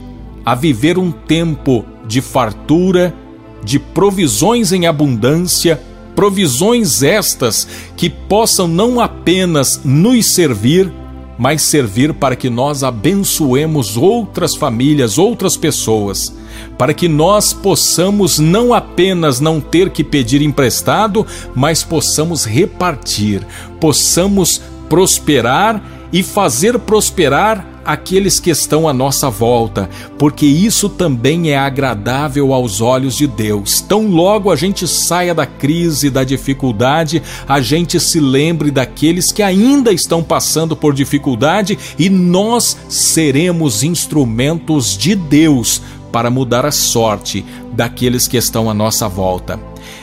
a 0.46 0.56
viver 0.56 0.98
um 0.98 1.12
tempo 1.12 1.84
de 2.08 2.22
fartura, 2.22 3.13
de 3.62 3.77
provisões 3.77 4.72
em 4.72 4.88
abundância, 4.88 5.82
provisões 6.15 7.03
estas 7.03 7.68
que 7.98 8.10
possam 8.10 8.65
não 8.65 9.01
apenas 9.01 9.82
nos 9.84 10.25
servir, 10.27 10.89
mas 11.38 11.63
servir 11.63 12.13
para 12.13 12.34
que 12.34 12.50
nós 12.50 12.82
abençoemos 12.82 13.98
outras 13.98 14.56
famílias, 14.56 15.18
outras 15.18 15.58
pessoas, 15.58 16.34
para 16.77 16.94
que 16.94 17.10
nós 17.10 17.51
possamos 17.51 18.39
não 18.39 18.74
apenas 18.74 19.42
não 19.42 19.60
ter 19.60 19.89
que 19.89 20.01
pedir 20.01 20.42
emprestado, 20.42 21.27
mas 21.53 21.84
possamos 21.84 22.46
repartir, 22.46 23.46
possamos 23.82 24.62
prosperar 24.88 25.84
e 26.13 26.24
fazer 26.24 26.80
prosperar 26.80 27.73
aqueles 27.86 28.40
que 28.40 28.50
estão 28.50 28.88
à 28.88 28.94
nossa 28.94 29.30
volta, 29.30 29.90
porque 30.18 30.46
isso 30.46 30.90
também 30.90 31.52
é 31.52 31.58
agradável 31.58 32.54
aos 32.54 32.82
olhos 32.82 33.16
de 33.16 33.28
Deus. 33.28 33.82
Tão 33.82 34.08
logo 34.08 34.52
a 34.52 34.56
gente 34.56 34.88
saia 34.88 35.34
da 35.34 35.46
crise, 35.46 36.10
da 36.10 36.24
dificuldade, 36.24 37.22
a 37.48 37.60
gente 37.62 38.00
se 38.00 38.20
lembre 38.20 38.72
daqueles 38.72 39.32
que 39.32 39.44
ainda 39.44 39.92
estão 39.92 40.24
passando 40.24 40.75
por 40.75 40.94
dificuldade 40.94 41.78
e 41.98 42.10
nós 42.10 42.78
seremos 42.90 43.84
instrumentos 43.84 44.98
de 44.98 45.16
Deus 45.16 45.82
para 46.12 46.30
mudar 46.30 46.66
a 46.66 46.72
sorte 46.72 47.44
daqueles 47.74 48.28
que 48.28 48.38
estão 48.38 48.70
à 48.70 48.74
nossa 48.74 49.08
volta. 49.10 49.60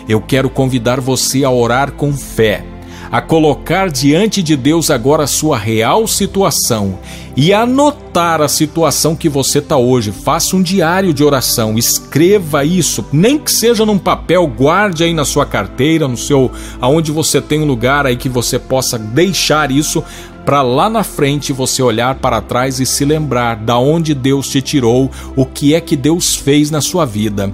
Eu 0.08 0.20
quero 0.20 0.50
convidar 0.50 1.00
você 1.00 1.44
a 1.44 1.50
orar 1.50 1.92
com 1.92 2.12
fé 2.12 2.64
a 3.10 3.20
colocar 3.20 3.90
diante 3.90 4.42
de 4.42 4.56
Deus 4.56 4.90
agora 4.90 5.24
a 5.24 5.26
sua 5.26 5.58
real 5.58 6.06
situação 6.06 6.98
e 7.36 7.52
anotar 7.52 8.40
a 8.40 8.48
situação 8.48 9.16
que 9.16 9.28
você 9.28 9.58
está 9.58 9.76
hoje. 9.76 10.12
Faça 10.12 10.54
um 10.54 10.62
diário 10.62 11.12
de 11.12 11.24
oração, 11.24 11.76
escreva 11.76 12.64
isso, 12.64 13.04
nem 13.12 13.38
que 13.38 13.50
seja 13.50 13.84
num 13.84 13.98
papel, 13.98 14.46
guarde 14.46 15.02
aí 15.02 15.12
na 15.12 15.24
sua 15.24 15.44
carteira, 15.46 16.06
no 16.06 16.16
seu, 16.16 16.50
aonde 16.80 17.10
você 17.10 17.40
tem 17.40 17.60
um 17.60 17.66
lugar 17.66 18.06
aí 18.06 18.16
que 18.16 18.28
você 18.28 18.58
possa 18.58 18.98
deixar 18.98 19.70
isso 19.70 20.04
para 20.44 20.62
lá 20.62 20.88
na 20.88 21.04
frente 21.04 21.52
você 21.52 21.82
olhar 21.82 22.16
para 22.16 22.40
trás 22.40 22.80
e 22.80 22.86
se 22.86 23.04
lembrar 23.04 23.56
da 23.56 23.78
onde 23.78 24.14
Deus 24.14 24.48
te 24.48 24.60
tirou, 24.60 25.10
o 25.36 25.44
que 25.44 25.74
é 25.74 25.80
que 25.80 25.96
Deus 25.96 26.34
fez 26.34 26.70
na 26.70 26.80
sua 26.80 27.04
vida. 27.04 27.52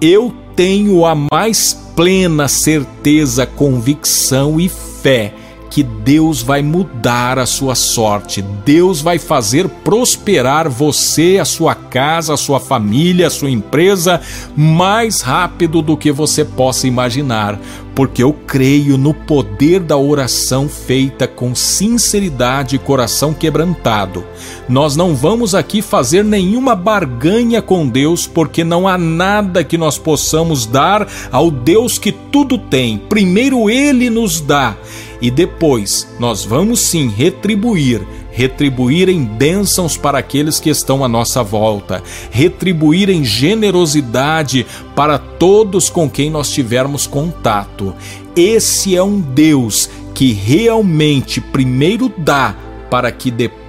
Eu 0.00 0.34
tenho 0.54 1.04
a 1.04 1.14
mais 1.14 1.76
plena 1.96 2.46
certeza, 2.46 3.46
convicção 3.46 4.60
e 4.60 4.68
fé 5.02 5.32
que 5.76 5.82
Deus 5.82 6.40
vai 6.40 6.62
mudar 6.62 7.38
a 7.38 7.44
sua 7.44 7.74
sorte, 7.74 8.40
Deus 8.40 9.02
vai 9.02 9.18
fazer 9.18 9.68
prosperar 9.68 10.70
você, 10.70 11.36
a 11.38 11.44
sua 11.44 11.74
casa, 11.74 12.32
a 12.32 12.36
sua 12.38 12.58
família, 12.58 13.26
a 13.26 13.30
sua 13.30 13.50
empresa 13.50 14.22
mais 14.56 15.20
rápido 15.20 15.82
do 15.82 15.94
que 15.94 16.10
você 16.10 16.46
possa 16.46 16.86
imaginar, 16.86 17.60
porque 17.94 18.22
eu 18.22 18.32
creio 18.46 18.96
no 18.96 19.12
poder 19.12 19.80
da 19.80 19.98
oração 19.98 20.66
feita 20.66 21.28
com 21.28 21.54
sinceridade 21.54 22.76
e 22.76 22.78
coração 22.78 23.34
quebrantado. 23.34 24.24
Nós 24.66 24.96
não 24.96 25.14
vamos 25.14 25.54
aqui 25.54 25.82
fazer 25.82 26.24
nenhuma 26.24 26.74
barganha 26.74 27.60
com 27.60 27.86
Deus, 27.86 28.26
porque 28.26 28.64
não 28.64 28.88
há 28.88 28.96
nada 28.96 29.62
que 29.62 29.76
nós 29.76 29.98
possamos 29.98 30.64
dar 30.64 31.06
ao 31.30 31.50
Deus 31.50 31.98
que 31.98 32.12
tudo 32.12 32.56
tem. 32.56 32.96
Primeiro 32.96 33.68
Ele 33.68 34.08
nos 34.08 34.40
dá 34.40 34.74
e 35.20 35.30
depois 35.30 36.08
nós 36.18 36.44
vamos 36.44 36.80
sim 36.80 37.08
retribuir 37.08 38.06
retribuir 38.36 39.08
em 39.08 39.24
bênçãos 39.24 39.96
para 39.96 40.18
aqueles 40.18 40.60
que 40.60 40.68
estão 40.68 41.02
à 41.02 41.08
nossa 41.08 41.42
volta, 41.42 42.02
retribuir 42.30 43.08
em 43.08 43.24
generosidade 43.24 44.66
para 44.94 45.18
todos 45.18 45.88
com 45.88 46.08
quem 46.08 46.28
nós 46.28 46.50
tivermos 46.50 47.06
contato. 47.06 47.94
Esse 48.36 48.94
é 48.94 49.02
um 49.02 49.18
Deus 49.18 49.88
que 50.12 50.34
realmente 50.34 51.40
primeiro 51.40 52.12
dá 52.14 52.54
para 52.90 53.10
que 53.10 53.30
depois 53.30 53.65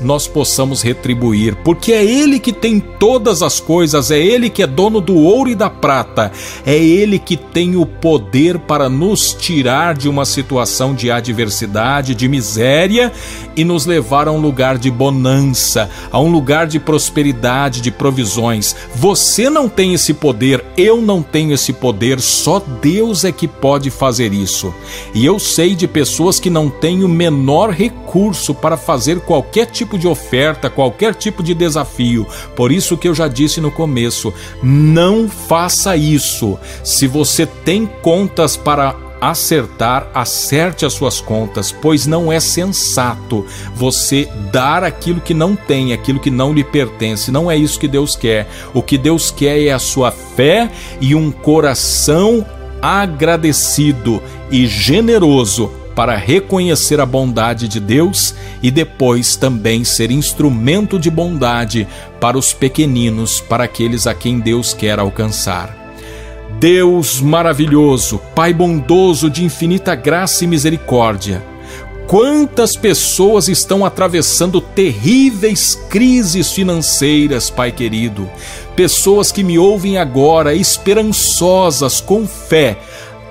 nós 0.00 0.28
possamos 0.28 0.82
retribuir, 0.82 1.56
porque 1.64 1.92
é 1.92 2.04
Ele 2.04 2.38
que 2.38 2.52
tem 2.52 2.78
todas 2.78 3.42
as 3.42 3.58
coisas, 3.58 4.12
é 4.12 4.18
Ele 4.18 4.48
que 4.48 4.62
é 4.62 4.66
dono 4.68 5.00
do 5.00 5.16
ouro 5.16 5.50
e 5.50 5.54
da 5.56 5.68
prata, 5.68 6.30
é 6.64 6.76
Ele 6.76 7.18
que 7.18 7.36
tem 7.36 7.74
o 7.74 7.84
poder 7.84 8.56
para 8.56 8.88
nos 8.88 9.34
tirar 9.34 9.94
de 9.94 10.08
uma 10.08 10.24
situação 10.24 10.94
de 10.94 11.10
adversidade, 11.10 12.14
de 12.14 12.28
miséria 12.28 13.12
e 13.56 13.64
nos 13.64 13.84
levar 13.84 14.28
a 14.28 14.32
um 14.32 14.40
lugar 14.40 14.78
de 14.78 14.90
bonança, 14.90 15.90
a 16.12 16.20
um 16.20 16.30
lugar 16.30 16.68
de 16.68 16.78
prosperidade, 16.78 17.80
de 17.80 17.90
provisões. 17.90 18.76
Você 18.94 19.50
não 19.50 19.68
tem 19.68 19.92
esse 19.92 20.14
poder, 20.14 20.64
eu 20.76 21.02
não 21.02 21.20
tenho 21.20 21.52
esse 21.52 21.72
poder, 21.72 22.20
só 22.20 22.62
Deus 22.80 23.24
é 23.24 23.32
que 23.32 23.48
pode 23.48 23.90
fazer 23.90 24.32
isso. 24.32 24.72
E 25.12 25.26
eu 25.26 25.40
sei 25.40 25.74
de 25.74 25.88
pessoas 25.88 26.38
que 26.38 26.48
não 26.48 26.70
têm 26.70 27.02
o 27.02 27.08
menor 27.08 27.70
recurso 27.70 28.54
para 28.54 28.76
fazer 28.76 29.20
qualquer 29.32 29.64
tipo 29.64 29.96
de 29.96 30.06
oferta, 30.06 30.68
qualquer 30.68 31.14
tipo 31.14 31.42
de 31.42 31.54
desafio. 31.54 32.26
Por 32.54 32.70
isso 32.70 32.98
que 32.98 33.08
eu 33.08 33.14
já 33.14 33.28
disse 33.28 33.62
no 33.62 33.70
começo, 33.70 34.30
não 34.62 35.26
faça 35.26 35.96
isso. 35.96 36.58
Se 36.84 37.06
você 37.06 37.46
tem 37.46 37.86
contas 38.02 38.58
para 38.58 38.94
acertar, 39.22 40.10
acerte 40.12 40.84
as 40.84 40.92
suas 40.92 41.18
contas, 41.18 41.72
pois 41.72 42.06
não 42.06 42.30
é 42.30 42.40
sensato 42.40 43.46
você 43.74 44.28
dar 44.52 44.84
aquilo 44.84 45.22
que 45.22 45.32
não 45.32 45.56
tem, 45.56 45.94
aquilo 45.94 46.20
que 46.20 46.30
não 46.30 46.52
lhe 46.52 46.62
pertence. 46.62 47.30
Não 47.30 47.50
é 47.50 47.56
isso 47.56 47.80
que 47.80 47.88
Deus 47.88 48.14
quer. 48.14 48.46
O 48.74 48.82
que 48.82 48.98
Deus 48.98 49.30
quer 49.30 49.58
é 49.62 49.72
a 49.72 49.78
sua 49.78 50.10
fé 50.10 50.70
e 51.00 51.14
um 51.14 51.30
coração 51.30 52.44
agradecido 52.82 54.22
e 54.50 54.66
generoso 54.66 55.81
para 55.94 56.16
reconhecer 56.16 57.00
a 57.00 57.06
bondade 57.06 57.68
de 57.68 57.78
Deus 57.78 58.34
e 58.62 58.70
depois 58.70 59.36
também 59.36 59.84
ser 59.84 60.10
instrumento 60.10 60.98
de 60.98 61.10
bondade 61.10 61.86
para 62.20 62.38
os 62.38 62.52
pequeninos, 62.52 63.40
para 63.40 63.64
aqueles 63.64 64.06
a 64.06 64.14
quem 64.14 64.40
Deus 64.40 64.72
quer 64.72 64.98
alcançar. 64.98 65.76
Deus 66.58 67.20
maravilhoso, 67.20 68.20
Pai 68.34 68.52
bondoso 68.52 69.28
de 69.28 69.44
infinita 69.44 69.94
graça 69.94 70.44
e 70.44 70.46
misericórdia, 70.46 71.42
quantas 72.06 72.76
pessoas 72.76 73.48
estão 73.48 73.84
atravessando 73.84 74.60
terríveis 74.60 75.74
crises 75.88 76.52
financeiras, 76.52 77.50
Pai 77.50 77.72
querido. 77.72 78.30
Pessoas 78.76 79.32
que 79.32 79.42
me 79.42 79.58
ouvem 79.58 79.98
agora, 79.98 80.54
esperançosas, 80.54 82.00
com 82.00 82.26
fé, 82.26 82.78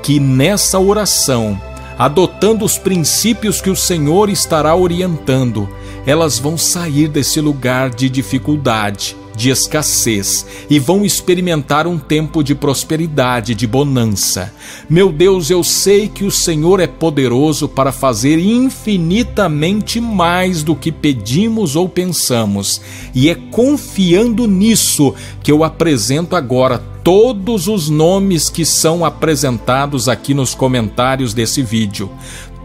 que 0.04 0.20
nessa 0.20 0.80
oração, 0.80 1.60
adotando 2.02 2.66
os 2.66 2.80
princípios 2.80 3.62
que 3.62 3.70
o 3.70 3.76
Senhor 3.76 4.28
estará 4.28 4.76
orientando, 4.76 5.70
elas 6.04 6.40
vão 6.40 6.58
sair 6.58 7.08
desse 7.08 7.40
lugar 7.40 7.92
de 7.92 8.10
dificuldade 8.10 9.21
de 9.42 9.50
escassez 9.50 10.46
e 10.70 10.78
vão 10.78 11.04
experimentar 11.04 11.88
um 11.88 11.98
tempo 11.98 12.44
de 12.44 12.54
prosperidade, 12.54 13.56
de 13.56 13.66
bonança. 13.66 14.54
Meu 14.88 15.12
Deus, 15.12 15.50
eu 15.50 15.64
sei 15.64 16.08
que 16.08 16.24
o 16.24 16.30
Senhor 16.30 16.80
é 16.80 16.86
poderoso 16.86 17.68
para 17.68 17.92
fazer 17.92 18.38
infinitamente 18.38 20.00
mais 20.00 20.62
do 20.62 20.76
que 20.76 20.92
pedimos 20.92 21.76
ou 21.76 21.90
pensamos, 21.90 22.82
e 23.16 23.30
é 23.30 23.36
confiando 23.36 24.48
nisso 24.48 25.16
que 25.42 25.52
eu 25.52 25.64
apresento 25.64 26.36
agora 26.36 26.78
todos 27.04 27.68
os 27.68 27.90
nomes 27.90 28.48
que 28.48 28.64
são 28.64 29.04
apresentados 29.04 30.08
aqui 30.08 30.36
nos 30.36 30.54
comentários 30.54 31.34
desse 31.34 31.64
vídeo 31.64 32.12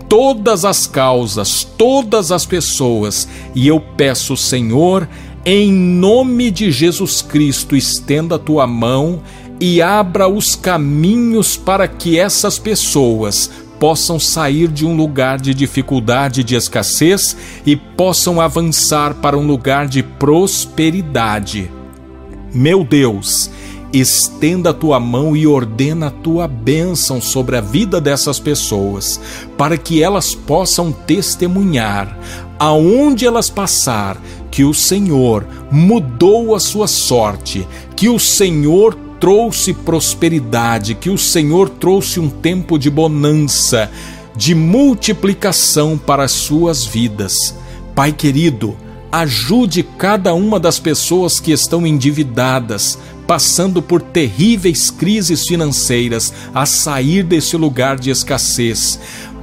todas 0.08 0.64
as 0.64 0.86
causas, 0.86 1.64
todas 1.76 2.30
as 2.30 2.46
pessoas, 2.46 3.28
e 3.54 3.66
eu 3.66 3.80
peço, 3.80 4.36
Senhor, 4.36 5.08
em 5.48 5.72
nome 5.72 6.50
de 6.50 6.72
Jesus 6.72 7.22
Cristo, 7.22 7.76
estenda 7.76 8.34
a 8.34 8.38
tua 8.38 8.66
mão 8.66 9.22
e 9.60 9.80
abra 9.80 10.26
os 10.26 10.56
caminhos 10.56 11.56
para 11.56 11.86
que 11.86 12.18
essas 12.18 12.58
pessoas 12.58 13.48
possam 13.78 14.18
sair 14.18 14.66
de 14.66 14.84
um 14.84 14.96
lugar 14.96 15.40
de 15.40 15.54
dificuldade, 15.54 16.42
de 16.42 16.56
escassez 16.56 17.36
e 17.64 17.76
possam 17.76 18.40
avançar 18.40 19.14
para 19.14 19.38
um 19.38 19.46
lugar 19.46 19.86
de 19.86 20.02
prosperidade. 20.02 21.70
Meu 22.52 22.82
Deus, 22.82 23.48
estenda 23.92 24.70
a 24.70 24.74
tua 24.74 24.98
mão 24.98 25.36
e 25.36 25.46
ordena 25.46 26.08
a 26.08 26.10
tua 26.10 26.48
bênção 26.48 27.20
sobre 27.20 27.56
a 27.56 27.60
vida 27.60 28.00
dessas 28.00 28.40
pessoas, 28.40 29.20
para 29.56 29.78
que 29.78 30.02
elas 30.02 30.34
possam 30.34 30.90
testemunhar, 30.90 32.18
aonde 32.58 33.24
elas 33.26 33.48
passar, 33.48 34.20
que 34.56 34.64
o 34.64 34.72
Senhor 34.72 35.46
mudou 35.70 36.54
a 36.54 36.58
sua 36.58 36.88
sorte, 36.88 37.68
que 37.94 38.08
o 38.08 38.18
Senhor 38.18 38.96
trouxe 39.20 39.74
prosperidade, 39.74 40.94
que 40.94 41.10
o 41.10 41.18
Senhor 41.18 41.68
trouxe 41.68 42.18
um 42.18 42.30
tempo 42.30 42.78
de 42.78 42.88
bonança, 42.88 43.90
de 44.34 44.54
multiplicação 44.54 45.98
para 45.98 46.24
as 46.24 46.32
suas 46.32 46.86
vidas. 46.86 47.54
Pai 47.94 48.12
querido, 48.12 48.74
ajude 49.12 49.82
cada 49.82 50.32
uma 50.32 50.58
das 50.58 50.78
pessoas 50.78 51.38
que 51.38 51.52
estão 51.52 51.86
endividadas, 51.86 52.98
passando 53.26 53.82
por 53.82 54.00
terríveis 54.00 54.90
crises 54.90 55.46
financeiras, 55.46 56.32
a 56.54 56.64
sair 56.64 57.22
desse 57.22 57.58
lugar 57.58 57.98
de 57.98 58.08
escassez 58.08 58.98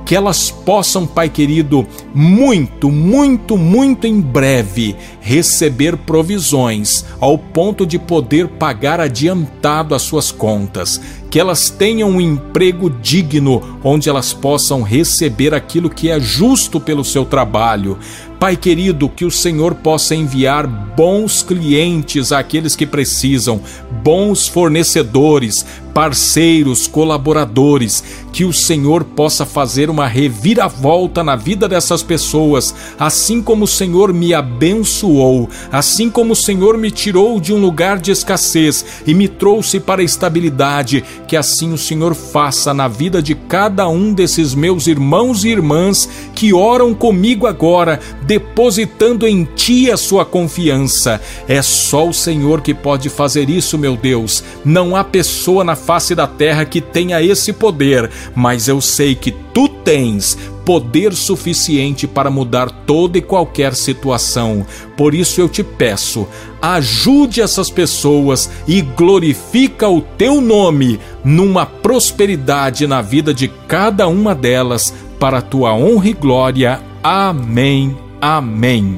que 0.06 0.16
elas 0.16 0.52
possam, 0.52 1.06
Pai 1.06 1.30
querido, 1.30 1.86
muito, 2.14 2.92
muito, 2.92 3.58
muito 3.58 4.06
em 4.08 4.20
breve 4.20 4.96
receber 5.22 5.98
provisões 5.98 7.06
ao 7.20 7.38
ponto 7.38 7.86
de 7.86 7.98
poder 7.98 8.48
pagar 8.48 9.00
adiantado 9.00 9.96
as 9.96 10.02
suas 10.02 10.32
contas, 10.32 11.00
que 11.30 11.40
elas 11.40 11.70
tenham 11.70 12.10
um 12.10 12.22
emprego 12.22 12.90
digno 12.90 13.80
onde 13.84 14.10
elas 14.10 14.34
possam 14.34 14.82
receber 14.82 15.54
aquilo 15.54 15.90
que 15.90 16.10
é 16.10 16.20
justo 16.20 16.80
pelo 16.80 17.04
seu 17.04 17.26
trabalho. 17.26 17.98
Pai 18.44 18.58
querido, 18.58 19.08
que 19.08 19.24
o 19.24 19.32
Senhor 19.32 19.74
possa 19.74 20.14
enviar 20.14 20.68
bons 20.68 21.42
clientes 21.42 22.34
àqueles 22.34 22.76
que 22.76 22.86
precisam, 22.86 23.62
bons 24.04 24.50
fornecedores, 24.50 25.66
parceiros, 25.94 26.88
colaboradores, 26.88 28.04
que 28.34 28.44
o 28.44 28.52
Senhor 28.52 29.04
possa 29.04 29.46
fazer 29.46 29.90
uma 29.90 30.08
reviravolta 30.08 31.24
na 31.24 31.36
vida 31.36 31.70
dessas 31.70 32.02
pessoas, 32.02 32.74
assim 33.00 33.42
como 33.42 33.66
o 33.66 33.68
Senhor 33.68 34.12
me 34.12 34.34
abençoou, 34.34 35.48
assim 35.72 36.10
como 36.10 36.34
o 36.34 36.36
Senhor 36.36 36.78
me 36.78 36.90
tirou 36.90 37.40
de 37.40 37.54
um 37.54 37.62
lugar 37.62 38.00
de 38.00 38.12
escassez 38.12 39.04
e 39.06 39.14
me 39.14 39.28
trouxe 39.28 39.80
para 39.80 40.02
a 40.02 40.06
estabilidade, 40.06 41.04
que 41.28 41.38
assim 41.38 41.72
o 41.72 41.78
Senhor 41.78 42.16
faça 42.16 42.74
na 42.74 42.88
vida 42.88 43.22
de 43.22 43.36
cada 43.36 43.88
um 43.88 44.12
desses 44.12 44.56
meus 44.56 44.88
irmãos 44.88 45.46
e 45.46 45.50
irmãs 45.50 46.10
que 46.34 46.54
oram 46.54 46.94
comigo 46.94 47.46
agora, 47.46 48.00
depositando 48.34 49.28
em 49.28 49.44
Ti 49.44 49.92
a 49.92 49.98
sua 49.98 50.26
confiança. 50.26 51.22
É 51.48 51.62
só 51.62 52.08
o 52.08 52.14
Senhor 52.14 52.62
que 52.62 52.74
pode 52.74 53.08
fazer 53.08 53.48
isso, 53.48 53.78
meu 53.78 53.96
Deus. 53.96 54.44
Não 54.66 54.96
há 54.96 55.04
pessoa 55.04 55.64
na 55.64 55.76
face 55.76 56.16
da 56.16 56.26
terra 56.26 56.66
que 56.66 56.82
tenha 56.82 57.22
esse 57.22 57.54
poder, 57.54 58.10
mas 58.34 58.68
eu 58.68 58.82
sei 58.82 59.14
que 59.14 59.30
tu 59.54 59.70
tens 59.70 60.36
poder 60.66 61.14
suficiente 61.14 62.08
para 62.08 62.32
mudar 62.32 62.72
toda 62.88 63.20
e 63.20 63.22
qualquer 63.22 63.76
situação. 63.76 64.66
Por 64.98 65.14
isso 65.14 65.40
eu 65.40 65.48
te 65.48 65.62
peço, 65.62 66.28
ajude 66.60 67.40
essas 67.40 67.70
pessoas 67.70 68.50
e 68.68 68.82
glorifica 68.82 69.88
o 69.88 70.02
teu 70.02 70.42
nome 70.42 71.00
numa 71.24 71.68
prosperidade 71.68 72.88
na 72.88 73.00
vida 73.00 73.32
de 73.32 73.48
cada 73.68 74.08
uma 74.08 74.34
delas 74.34 74.92
para 75.20 75.38
a 75.38 75.42
tua 75.42 75.76
honra 75.76 76.08
e 76.08 76.14
glória. 76.14 76.82
Amém. 77.04 78.03
Amém. 78.24 78.98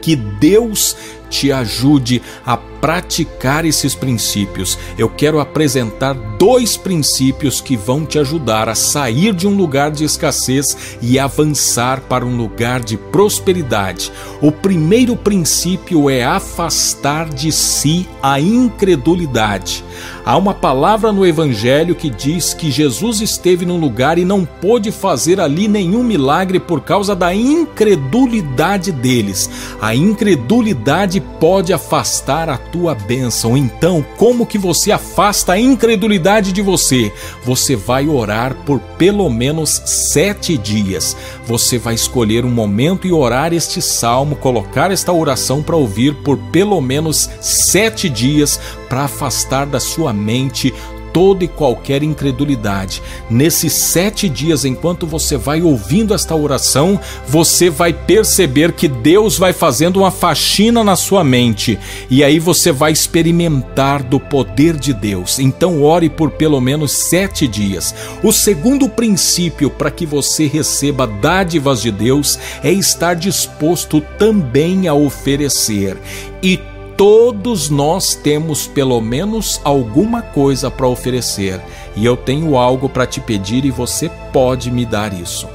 Que 0.00 0.14
Deus 0.14 0.96
te 1.28 1.50
ajude 1.50 2.22
a 2.46 2.56
praticar 2.80 3.64
esses 3.64 3.94
princípios. 3.94 4.78
Eu 4.98 5.08
quero 5.08 5.40
apresentar 5.40 6.14
dois 6.14 6.76
princípios 6.76 7.60
que 7.60 7.76
vão 7.76 8.06
te 8.06 8.18
ajudar 8.18 8.68
a 8.68 8.74
sair 8.74 9.34
de 9.34 9.46
um 9.46 9.54
lugar 9.54 9.90
de 9.90 10.04
escassez 10.04 10.98
e 11.02 11.18
avançar 11.18 12.00
para 12.00 12.24
um 12.24 12.36
lugar 12.36 12.80
de 12.80 12.96
prosperidade. 12.96 14.10
O 14.40 14.50
primeiro 14.50 15.16
princípio 15.16 16.08
é 16.08 16.24
afastar 16.24 17.28
de 17.28 17.52
si 17.52 18.08
a 18.22 18.40
incredulidade. 18.40 19.84
Há 20.24 20.36
uma 20.36 20.54
palavra 20.54 21.12
no 21.12 21.26
Evangelho 21.26 21.94
que 21.94 22.08
diz 22.08 22.54
que 22.54 22.70
Jesus 22.70 23.20
esteve 23.20 23.66
num 23.66 23.78
lugar 23.78 24.18
e 24.18 24.24
não 24.24 24.44
pôde 24.44 24.90
fazer 24.90 25.40
ali 25.40 25.66
nenhum 25.66 26.02
milagre 26.02 26.60
por 26.60 26.80
causa 26.82 27.14
da 27.14 27.34
incredulidade 27.34 28.92
deles. 28.92 29.50
A 29.80 29.94
incredulidade 29.94 31.20
pode 31.20 31.72
afastar 31.72 32.48
a 32.48 32.56
tua 32.72 32.94
bênção. 32.94 33.56
Então, 33.56 34.04
como 34.16 34.46
que 34.46 34.58
você 34.58 34.92
afasta 34.92 35.52
a 35.52 35.60
incredulidade 35.60 36.52
de 36.52 36.62
você? 36.62 37.12
Você 37.44 37.76
vai 37.76 38.08
orar 38.08 38.54
por 38.64 38.80
pelo 38.98 39.28
menos 39.28 39.82
sete 39.84 40.56
dias. 40.56 41.16
Você 41.46 41.78
vai 41.78 41.94
escolher 41.94 42.44
um 42.44 42.50
momento 42.50 43.06
e 43.06 43.12
orar 43.12 43.52
este 43.52 43.80
salmo, 43.80 44.36
colocar 44.36 44.90
esta 44.90 45.12
oração 45.12 45.62
para 45.62 45.76
ouvir 45.76 46.14
por 46.16 46.36
pelo 46.36 46.80
menos 46.80 47.28
sete 47.40 48.08
dias 48.08 48.60
para 48.88 49.04
afastar 49.04 49.66
da 49.66 49.80
sua 49.80 50.12
mente 50.12 50.74
toda 51.12 51.44
e 51.44 51.48
qualquer 51.48 52.02
incredulidade. 52.02 53.02
Nesses 53.28 53.72
sete 53.72 54.28
dias, 54.28 54.64
enquanto 54.64 55.06
você 55.06 55.36
vai 55.36 55.62
ouvindo 55.62 56.14
esta 56.14 56.34
oração, 56.34 56.98
você 57.26 57.70
vai 57.70 57.92
perceber 57.92 58.72
que 58.72 58.88
Deus 58.88 59.38
vai 59.38 59.52
fazendo 59.52 59.98
uma 59.98 60.10
faxina 60.10 60.82
na 60.82 60.96
sua 60.96 61.22
mente 61.22 61.78
e 62.08 62.24
aí 62.24 62.38
você 62.38 62.72
vai 62.72 62.92
experimentar 62.92 64.02
do 64.02 64.18
poder 64.18 64.76
de 64.76 64.92
Deus. 64.92 65.38
Então, 65.38 65.82
ore 65.82 66.08
por 66.08 66.30
pelo 66.30 66.60
menos 66.60 66.92
sete 66.92 67.46
dias. 67.46 67.94
O 68.22 68.32
segundo 68.32 68.88
princípio 68.88 69.70
para 69.70 69.90
que 69.90 70.06
você 70.06 70.46
receba 70.46 71.06
dádivas 71.06 71.82
de 71.82 71.90
Deus 71.90 72.38
é 72.62 72.72
estar 72.72 73.14
disposto 73.14 74.00
também 74.18 74.88
a 74.88 74.94
oferecer. 74.94 75.96
E 76.42 76.58
Todos 77.00 77.70
nós 77.70 78.14
temos 78.14 78.66
pelo 78.66 79.00
menos 79.00 79.58
alguma 79.64 80.20
coisa 80.20 80.70
para 80.70 80.86
oferecer, 80.86 81.58
e 81.96 82.04
eu 82.04 82.14
tenho 82.14 82.58
algo 82.58 82.90
para 82.90 83.06
te 83.06 83.22
pedir 83.22 83.64
e 83.64 83.70
você 83.70 84.10
pode 84.30 84.70
me 84.70 84.84
dar 84.84 85.14
isso. 85.14 85.48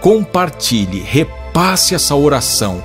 Compartilhe, 0.00 0.98
repasse 0.98 1.94
essa 1.94 2.16
oração 2.16 2.82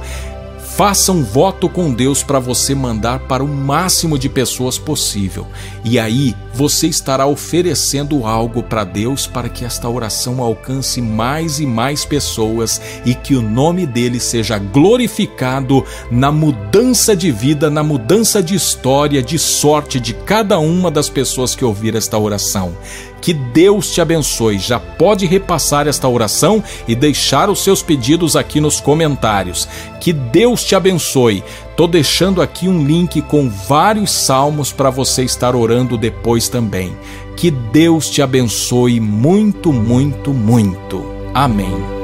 Faça 0.76 1.12
um 1.12 1.24
voto 1.24 1.70
com 1.70 1.94
Deus 1.94 2.24
para 2.24 2.40
você 2.40 2.74
mandar 2.74 3.20
para 3.28 3.44
o 3.44 3.48
máximo 3.48 4.18
de 4.18 4.28
pessoas 4.28 4.76
possível. 4.76 5.46
E 5.86 6.00
aí 6.00 6.36
você 6.52 6.88
estará 6.88 7.28
oferecendo 7.28 8.26
algo 8.26 8.64
para 8.64 8.84
Deus 8.84 9.28
para 9.28 9.50
que 9.50 9.64
esta 9.64 9.88
oração 9.88 10.42
alcance 10.42 11.00
mais 11.00 11.60
e 11.60 11.68
mais 11.68 12.06
pessoas 12.06 12.82
e 13.06 13.14
que 13.14 13.36
o 13.36 13.42
nome 13.42 13.86
dele 13.86 14.20
seja 14.20 14.58
glorificado 14.58 15.86
na 16.10 16.32
mudança 16.32 17.16
de 17.16 17.32
vida, 17.32 17.70
na 17.70 17.84
mudança 17.84 18.42
de 18.42 18.56
história, 18.56 19.22
de 19.22 19.38
sorte 19.38 20.00
de 20.00 20.16
cada 20.16 20.58
uma 20.58 20.90
das 20.90 21.08
pessoas 21.08 21.54
que 21.54 21.64
ouvir 21.64 21.96
esta 21.96 22.18
oração. 22.18 22.76
Que 23.24 23.34
Deus 23.34 23.90
te 23.90 24.02
abençoe. 24.02 24.60
Já 24.60 24.78
pode 24.78 25.26
repassar 25.26 25.88
esta 25.88 26.10
oração 26.10 26.62
e 26.86 26.94
deixar 26.94 27.50
os 27.50 27.64
seus 27.64 27.82
pedidos 27.82 28.36
aqui 28.36 28.60
nos 28.60 28.82
comentários. 28.82 29.66
Que 30.02 30.12
Deus 30.12 30.62
te 30.62 30.76
abençoe. 30.76 31.42
Tô 31.78 31.88
deixando 31.88 32.42
aqui 32.42 32.68
um 32.68 32.86
link 32.86 33.22
com 33.22 33.50
vários 33.50 34.12
salmos 34.12 34.74
para 34.74 34.90
você 34.90 35.24
estar 35.24 35.56
orando 35.56 35.98
depois 35.98 36.50
também. 36.50 36.94
Que 37.38 37.50
Deus 37.50 38.10
te 38.10 38.22
abençoe 38.22 39.00
muito, 39.00 39.72
muito, 39.72 40.34
muito. 40.34 41.06
Amém. 41.34 42.03